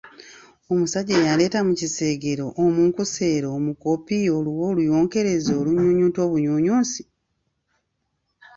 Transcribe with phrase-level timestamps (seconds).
[0.71, 7.01] Omusajja eyandeeta mu kiseegero, omunkuseere, omukopi, olubwa oluyonkerezi olunnyunyunta obunyuunyunsi?